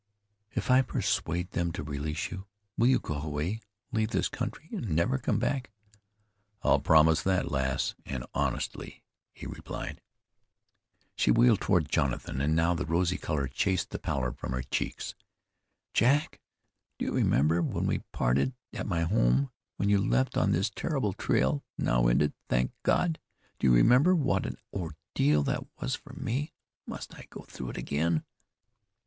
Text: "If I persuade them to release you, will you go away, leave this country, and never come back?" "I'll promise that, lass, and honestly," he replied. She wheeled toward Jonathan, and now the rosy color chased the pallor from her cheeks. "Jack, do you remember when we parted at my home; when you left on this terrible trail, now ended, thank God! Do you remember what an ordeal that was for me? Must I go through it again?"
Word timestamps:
"If 0.53 0.71
I 0.71 0.81
persuade 0.81 1.51
them 1.51 1.71
to 1.73 1.83
release 1.83 2.31
you, 2.31 2.47
will 2.75 2.87
you 2.87 2.97
go 2.97 3.21
away, 3.21 3.61
leave 3.91 4.09
this 4.09 4.29
country, 4.29 4.67
and 4.71 4.89
never 4.95 5.19
come 5.19 5.37
back?" 5.37 5.69
"I'll 6.63 6.79
promise 6.79 7.21
that, 7.21 7.51
lass, 7.51 7.93
and 8.03 8.25
honestly," 8.33 9.03
he 9.31 9.45
replied. 9.45 10.01
She 11.15 11.29
wheeled 11.29 11.61
toward 11.61 11.87
Jonathan, 11.87 12.41
and 12.41 12.55
now 12.55 12.73
the 12.73 12.87
rosy 12.87 13.19
color 13.19 13.47
chased 13.47 13.91
the 13.91 13.99
pallor 13.99 14.31
from 14.31 14.53
her 14.53 14.63
cheeks. 14.63 15.13
"Jack, 15.93 16.41
do 16.97 17.05
you 17.05 17.11
remember 17.11 17.61
when 17.61 17.85
we 17.85 17.99
parted 18.11 18.53
at 18.73 18.87
my 18.87 19.01
home; 19.01 19.51
when 19.77 19.87
you 19.89 19.99
left 20.03 20.35
on 20.35 20.49
this 20.51 20.71
terrible 20.71 21.13
trail, 21.13 21.63
now 21.77 22.07
ended, 22.07 22.33
thank 22.49 22.71
God! 22.81 23.19
Do 23.59 23.67
you 23.67 23.73
remember 23.75 24.15
what 24.15 24.47
an 24.47 24.57
ordeal 24.73 25.43
that 25.43 25.67
was 25.79 25.93
for 25.93 26.13
me? 26.13 26.53
Must 26.87 27.13
I 27.13 27.27
go 27.29 27.43
through 27.43 27.69
it 27.69 27.77
again?" 27.77 28.23